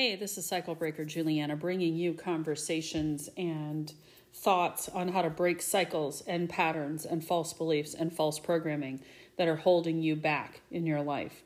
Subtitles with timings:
[0.00, 3.92] Hey, this is Cycle Breaker Juliana bringing you conversations and
[4.32, 9.02] thoughts on how to break cycles and patterns and false beliefs and false programming
[9.36, 11.42] that are holding you back in your life.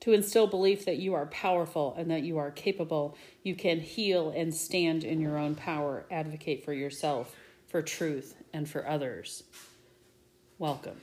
[0.00, 4.30] To instill belief that you are powerful and that you are capable, you can heal
[4.30, 9.42] and stand in your own power, advocate for yourself, for truth, and for others.
[10.58, 10.96] Welcome.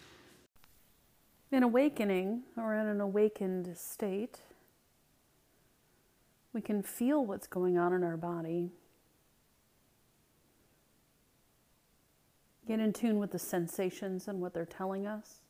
[1.52, 4.39] In awakening or in an awakened state,
[6.54, 8.72] we can feel what's going on in our body.
[12.68, 15.42] Get in tune with the sensations and what they're telling us,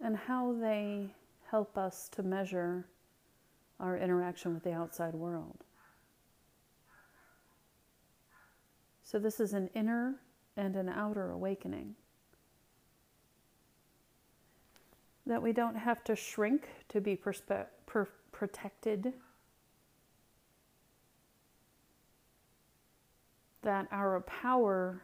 [0.00, 1.14] and how they
[1.50, 2.86] help us to measure
[3.80, 5.64] our interaction with the outside world.
[9.02, 10.16] So, this is an inner
[10.56, 11.94] and an outer awakening.
[15.26, 18.08] That we don't have to shrink to be perspe- per-
[18.38, 19.12] protected,
[23.62, 25.02] that our power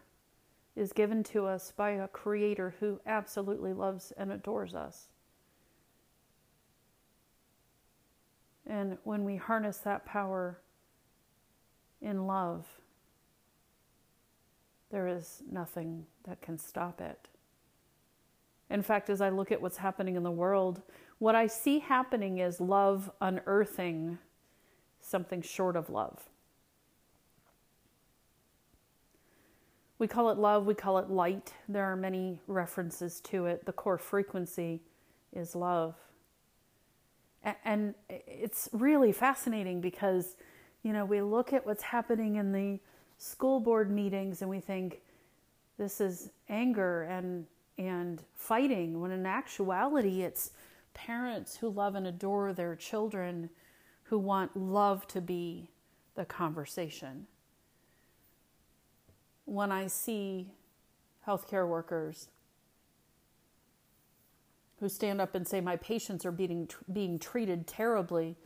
[0.77, 5.09] is given to us by a creator who absolutely loves and adores us.
[8.69, 10.61] And when we harness that power
[12.01, 12.65] in love,
[14.93, 17.27] there is nothing that can stop it.
[18.71, 20.83] In fact, as I look at what's happening in the world,
[21.19, 24.19] what I see happening is love unearthing
[25.01, 26.31] something short of love.
[29.99, 31.53] We call it love, we call it light.
[31.69, 33.65] There are many references to it.
[33.65, 34.81] The core frequency
[35.33, 35.95] is love.
[37.65, 40.37] And it's really fascinating because,
[40.83, 42.81] you know, we look at what's happening in the
[43.19, 45.01] school board meetings and we think
[45.79, 50.53] this is anger and and fighting when in actuality it's
[50.95, 53.51] parents who love and adore their children
[54.05, 55.71] who want love to be
[56.15, 57.27] the conversation.
[59.45, 60.53] When I see
[61.27, 62.29] healthcare workers
[64.81, 68.37] who stand up and say, My patients are being, being treated terribly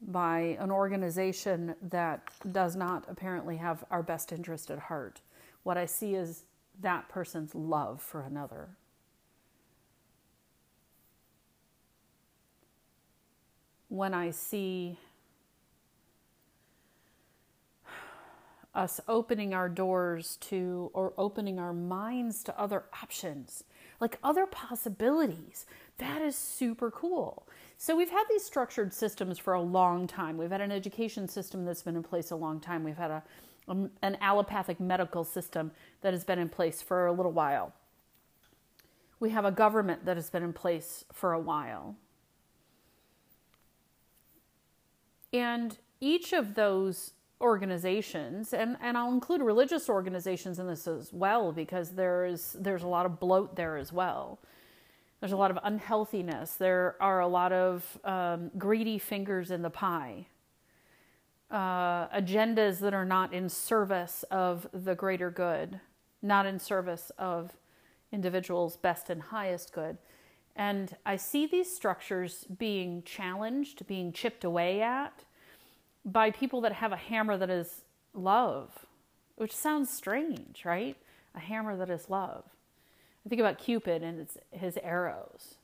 [0.00, 5.20] by an organization that does not apparently have our best interest at heart,
[5.62, 6.44] what I see is
[6.80, 8.70] that person's love for another.
[14.00, 14.96] When I see
[18.74, 23.62] us opening our doors to or opening our minds to other options,
[24.00, 25.66] like other possibilities.
[25.98, 27.46] That is super cool.
[27.76, 30.38] So, we've had these structured systems for a long time.
[30.38, 32.82] We've had an education system that's been in place a long time.
[32.84, 33.22] We've had a,
[33.68, 37.74] um, an allopathic medical system that has been in place for a little while.
[39.18, 41.96] We have a government that has been in place for a while.
[45.32, 51.52] And each of those organizations, and, and I'll include religious organizations in this as well,
[51.52, 54.38] because there's there's a lot of bloat there as well.
[55.20, 56.54] There's a lot of unhealthiness.
[56.54, 60.26] There are a lot of um, greedy fingers in the pie.
[61.50, 65.80] Uh, agendas that are not in service of the greater good,
[66.22, 67.56] not in service of
[68.12, 69.98] individuals' best and highest good.
[70.56, 75.24] And I see these structures being challenged, being chipped away at
[76.04, 77.82] by people that have a hammer that is
[78.14, 78.86] love,
[79.36, 80.96] which sounds strange, right?
[81.34, 82.44] A hammer that is love.
[83.24, 85.56] I think about Cupid and his arrows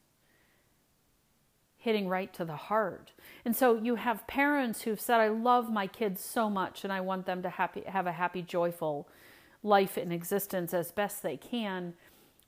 [1.87, 3.13] hitting right to the heart.
[3.45, 7.01] And so you have parents who've said, I love my kids so much and I
[7.01, 9.07] want them to happy, have a happy, joyful
[9.63, 11.95] life in existence as best they can.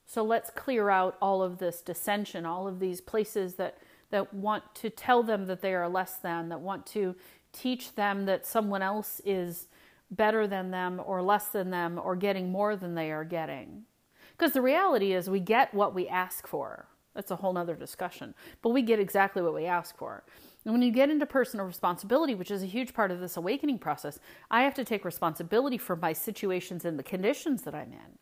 [0.08, 3.76] So let's clear out all of this dissension, all of these places that,
[4.10, 7.14] that want to tell them that they are less than, that want to
[7.52, 9.68] teach them that someone else is
[10.10, 13.82] better than them or less than them or getting more than they are getting.
[14.30, 16.86] Because the reality is, we get what we ask for.
[17.14, 18.34] That's a whole nother discussion.
[18.62, 20.24] But we get exactly what we ask for.
[20.64, 23.78] And when you get into personal responsibility, which is a huge part of this awakening
[23.78, 24.18] process,
[24.50, 28.18] I have to take responsibility for my situations and the conditions that I'm in.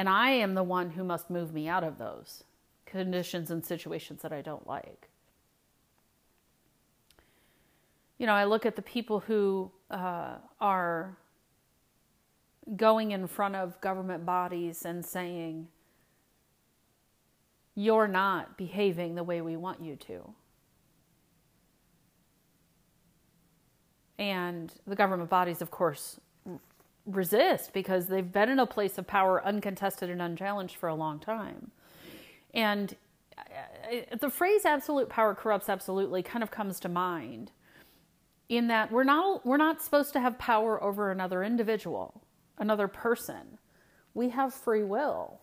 [0.00, 2.44] And I am the one who must move me out of those
[2.86, 5.10] conditions and situations that I don't like.
[8.16, 11.18] You know, I look at the people who uh, are
[12.76, 15.68] going in front of government bodies and saying,
[17.74, 20.32] You're not behaving the way we want you to.
[24.18, 26.18] And the government bodies, of course,
[27.16, 31.18] resist because they've been in a place of power uncontested and unchallenged for a long
[31.18, 31.70] time.
[32.54, 32.96] And
[33.36, 33.42] uh,
[34.12, 37.52] uh, the phrase absolute power corrupts absolutely kind of comes to mind
[38.48, 42.22] in that we're not we're not supposed to have power over another individual,
[42.58, 43.58] another person.
[44.12, 45.40] We have free will.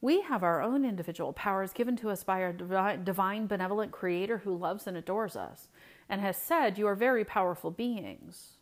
[0.00, 4.56] We have our own individual powers given to us by our divine, benevolent creator who
[4.56, 5.68] loves and adores us
[6.08, 8.57] and has said, You are very powerful beings.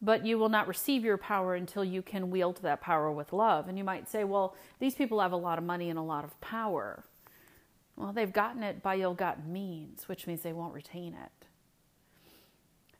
[0.00, 3.68] But you will not receive your power until you can wield that power with love.
[3.68, 6.24] And you might say, Well, these people have a lot of money and a lot
[6.24, 7.04] of power.
[7.96, 11.48] Well, they've gotten it by ill gotten means, which means they won't retain it.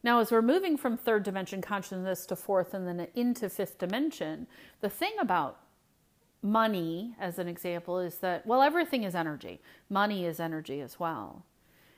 [0.02, 4.46] Now, as we're moving from third dimension consciousness to fourth and then into fifth dimension,
[4.80, 5.60] the thing about
[6.42, 9.60] money, as an example, is that, well, everything is energy.
[9.88, 11.44] Money is energy as well.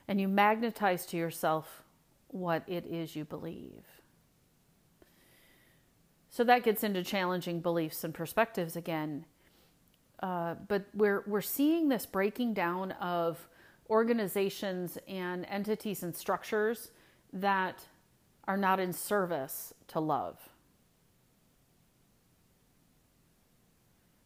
[0.08, 1.82] And you magnetize to yourself
[2.28, 3.99] what it is you believe.
[6.30, 9.24] So that gets into challenging beliefs and perspectives again.
[10.22, 13.48] Uh, but we're, we're seeing this breaking down of
[13.88, 16.92] organizations and entities and structures
[17.32, 17.86] that
[18.46, 20.38] are not in service to love.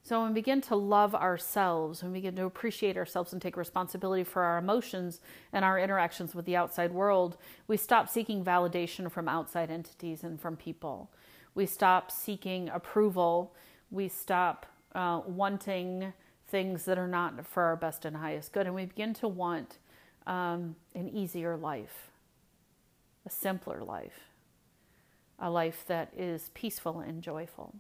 [0.03, 3.57] So, when we begin to love ourselves, when we begin to appreciate ourselves and take
[3.57, 5.21] responsibility for our emotions
[5.51, 10.39] and our interactions with the outside world, we stop seeking validation from outside entities and
[10.39, 11.11] from people.
[11.55, 13.55] We stop seeking approval.
[13.91, 16.13] We stop uh, wanting
[16.49, 18.67] things that are not for our best and highest good.
[18.67, 19.79] And we begin to want
[20.27, 22.11] um, an easier life,
[23.27, 24.31] a simpler life,
[25.39, 27.75] a life that is peaceful and joyful.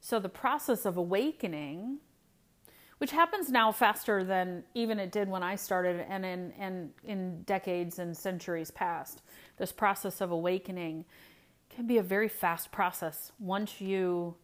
[0.00, 1.98] So the process of awakening,
[2.98, 7.42] which happens now faster than even it did when I started and in, and in
[7.42, 9.22] decades and centuries past,
[9.58, 11.04] this process of awakening
[11.68, 14.36] can be a very fast process once you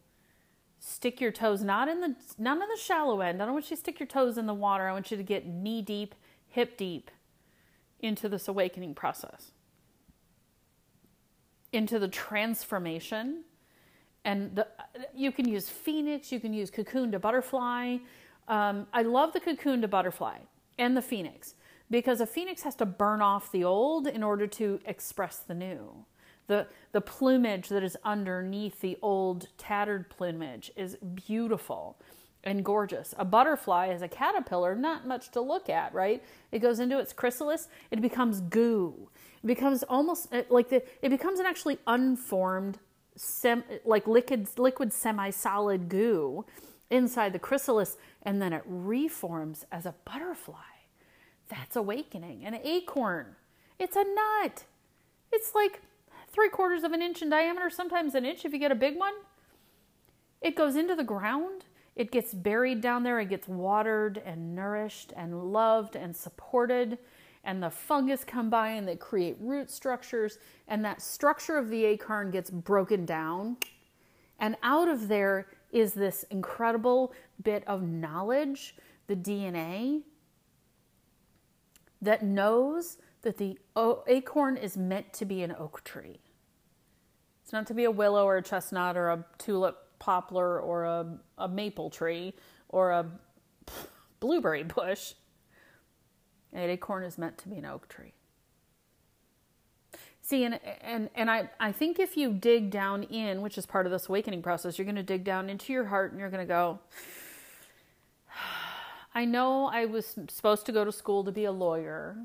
[0.79, 3.41] stick your toes not in the not in the shallow end.
[3.41, 4.89] I don't want you to stick your toes in the water.
[4.89, 6.15] I want you to get knee deep,
[6.49, 7.11] hip deep
[8.01, 9.53] into this awakening process.
[11.73, 13.45] Into the transformation
[14.25, 14.67] and the,
[15.15, 17.99] you can use phoenix, you can use cocoon to butterfly.
[18.49, 20.39] Um, I love the cocoon to butterfly
[20.79, 21.55] and the phoenix
[21.91, 26.05] because a phoenix has to burn off the old in order to express the new.
[26.49, 31.99] The, the plumage that is underneath the old tattered plumage is beautiful
[32.45, 33.15] and gorgeous.
[33.19, 36.23] A butterfly is a caterpillar, not much to look at, right?
[36.51, 39.09] It goes into its chrysalis, it becomes goo.
[39.43, 42.79] It becomes almost like the, it becomes an actually unformed
[43.17, 46.45] sem- like liquid liquid semi-solid goo
[46.93, 50.55] inside the chrysalis and then it reforms as a butterfly.
[51.49, 52.45] That's awakening.
[52.45, 53.37] An acorn,
[53.79, 54.65] it's a nut.
[55.33, 55.83] It's like
[56.29, 58.97] three quarters of an inch in diameter, sometimes an inch if you get a big
[58.97, 59.15] one.
[60.41, 61.65] It goes into the ground.
[61.95, 63.21] It gets buried down there.
[63.21, 66.99] It gets watered and nourished and loved and supported
[67.45, 71.85] and the fungus come by and they create root structures and that structure of the
[71.85, 73.57] acorn gets broken down
[74.39, 78.77] and out of there is this incredible bit of knowledge
[79.07, 80.03] the dna
[82.01, 83.59] that knows that the
[84.07, 86.21] acorn is meant to be an oak tree
[87.43, 91.19] it's not to be a willow or a chestnut or a tulip poplar or a,
[91.39, 92.35] a maple tree
[92.69, 93.07] or a
[94.21, 95.15] blueberry bush
[96.53, 98.13] an acorn is meant to be an oak tree.
[100.33, 103.85] See, and, and, and I, I think if you dig down in, which is part
[103.85, 106.41] of this awakening process, you're going to dig down into your heart and you're going
[106.41, 106.79] to go,
[109.15, 112.17] I know I was supposed to go to school to be a lawyer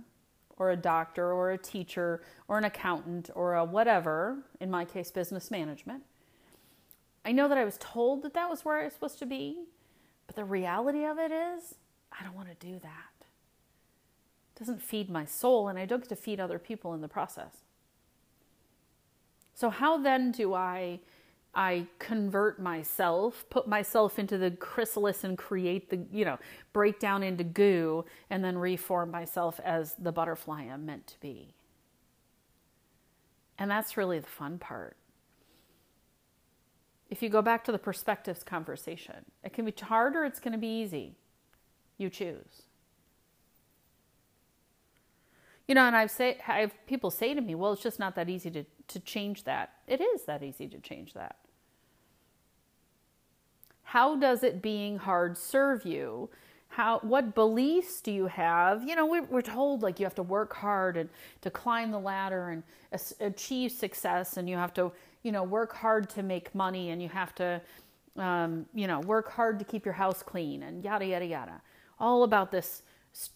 [0.56, 5.12] or a doctor or a teacher or an accountant or a whatever, in my case,
[5.12, 6.04] business management.
[7.26, 9.66] I know that I was told that that was where I was supposed to be,
[10.28, 11.76] but the reality of it is,
[12.18, 13.28] I don't want to do that
[14.56, 17.10] It doesn't feed my soul, and I don't get to feed other people in the
[17.10, 17.66] process.
[19.58, 21.00] So how then do I
[21.56, 26.38] I convert myself, put myself into the chrysalis and create the, you know,
[26.72, 31.56] break down into goo and then reform myself as the butterfly I'm meant to be.
[33.58, 34.96] And that's really the fun part.
[37.10, 40.52] If you go back to the perspectives conversation, it can be hard or it's going
[40.52, 41.16] to be easy.
[41.98, 42.67] You choose.
[45.68, 48.16] You know, and I've say I have people say to me, "Well, it's just not
[48.16, 51.36] that easy to to change that." It is that easy to change that.
[53.84, 56.30] How does it being hard serve you?
[56.70, 58.84] How what beliefs do you have?
[58.88, 61.10] You know, we're, we're told like you have to work hard and
[61.42, 62.64] to climb the ladder and
[63.20, 64.92] achieve success, and you have to
[65.24, 67.62] you know work hard to make money, and you have to
[68.18, 71.62] um, you know, work hard to keep your house clean and yada, yada, yada.
[72.00, 72.84] All about this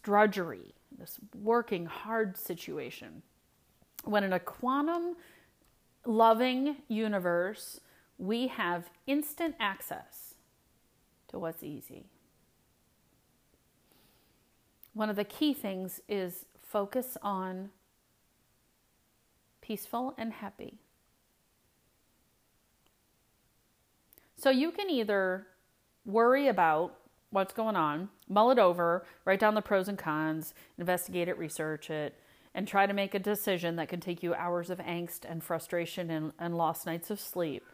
[0.03, 3.23] drudgery, this working hard situation.
[4.03, 5.15] When in a quantum
[6.05, 7.81] loving universe,
[8.19, 10.35] we have instant access
[11.29, 12.05] to what's easy.
[14.93, 17.71] One of the key things is focus on
[19.61, 20.77] peaceful and happy.
[24.35, 25.47] So you can either
[26.05, 26.95] worry about
[27.31, 31.89] what's going on, mull it over, write down the pros and cons, investigate it, research
[31.89, 32.19] it,
[32.53, 36.09] and try to make a decision that can take you hours of angst and frustration
[36.09, 37.65] and, and lost nights of sleep.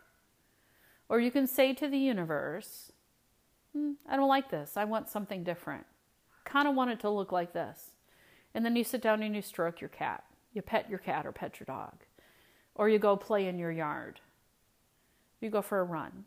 [1.09, 2.91] Or you can say to the universe,
[3.73, 4.77] hmm, I don't like this.
[4.77, 5.85] I want something different.
[6.45, 7.91] Kind of want it to look like this.
[8.53, 10.23] And then you sit down and you stroke your cat.
[10.53, 12.03] You pet your cat or pet your dog.
[12.75, 14.19] Or you go play in your yard.
[15.41, 16.25] You go for a run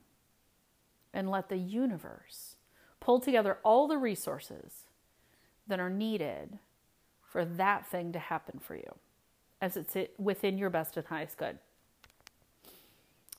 [1.13, 2.57] and let the universe
[3.01, 4.85] pull together all the resources
[5.67, 6.59] that are needed
[7.23, 8.95] for that thing to happen for you
[9.61, 11.59] as it's within your best and highest good.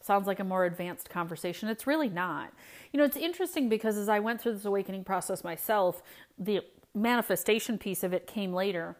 [0.02, 1.70] Sounds like a more advanced conversation.
[1.70, 2.54] It's really not.
[2.92, 6.02] You know, it's interesting because as I went through this awakening process myself,
[6.40, 6.62] the
[6.96, 8.98] manifestation piece of it came later.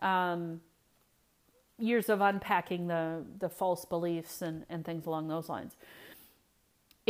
[0.00, 0.60] Um,
[1.78, 5.76] years of unpacking the, the false beliefs and, and things along those lines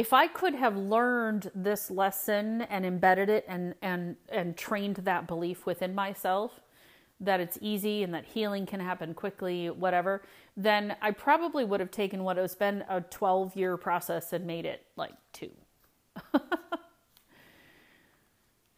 [0.01, 5.27] if I could have learned this lesson and embedded it and and and trained that
[5.27, 6.59] belief within myself
[7.21, 10.23] that it's easy and that healing can happen quickly, whatever,
[10.57, 14.65] then I probably would have taken what has been a 12 year process and made
[14.65, 15.51] it like two.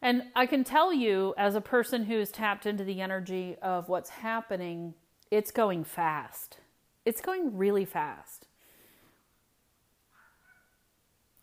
[0.03, 4.11] and I can tell you, as a person who's tapped into the energy of what's
[4.11, 4.95] happening,
[5.31, 6.59] it's going fast.
[7.05, 8.49] It's going really fast.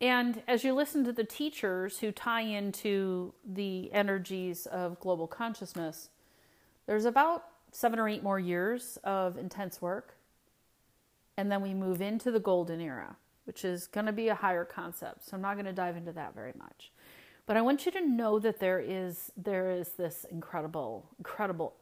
[0.00, 6.08] And as you listen to the teachers who tie into the energies of global consciousness,
[6.86, 10.16] there's about seven or eight more years of intense work.
[11.36, 14.64] And then we move into the golden era, which is going to be a higher
[14.64, 15.26] concept.
[15.26, 16.92] So I'm not going to dive into that very much.
[17.46, 21.74] But I want you to know that there is there is this incredible incredible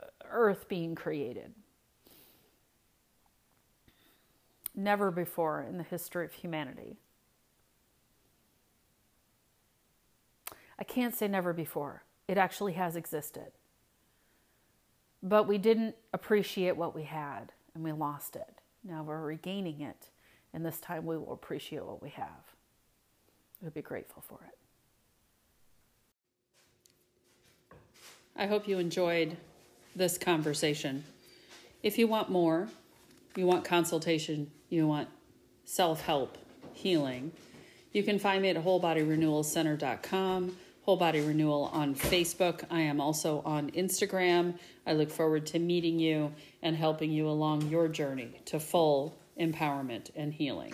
[0.00, 1.52] uh, earth being created.
[4.74, 6.98] Never before in the history of humanity.
[10.78, 12.04] I can't say never before.
[12.28, 13.52] It actually has existed.
[15.22, 18.60] But we didn't appreciate what we had and we lost it.
[18.84, 20.08] Now we're regaining it,
[20.54, 22.54] and this time we will appreciate what we have.
[23.60, 24.56] We'll be grateful for it.
[28.36, 29.36] I hope you enjoyed
[29.96, 31.02] this conversation.
[31.82, 32.68] If you want more,
[33.36, 35.08] you want consultation, you want
[35.64, 36.38] self help,
[36.72, 37.32] healing,
[37.92, 40.56] you can find me at wholebodyrenewalcenter.com
[40.88, 42.64] Whole Body Renewal on Facebook.
[42.70, 44.54] I am also on Instagram.
[44.86, 50.08] I look forward to meeting you and helping you along your journey to full empowerment
[50.16, 50.72] and healing.